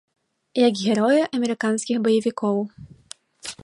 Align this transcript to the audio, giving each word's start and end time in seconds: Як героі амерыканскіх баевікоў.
Як 0.67 0.73
героі 0.85 1.21
амерыканскіх 1.37 1.97
баевікоў. 2.09 2.57